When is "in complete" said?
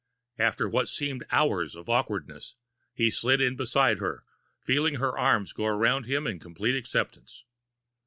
6.25-6.75